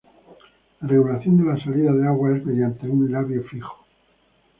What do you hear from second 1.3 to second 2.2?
de la salida de